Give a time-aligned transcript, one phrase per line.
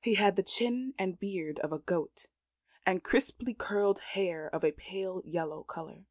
[0.00, 2.24] He had the chin and beard of a goat,
[2.86, 6.06] and crisply curled hair of a pale yellow colour.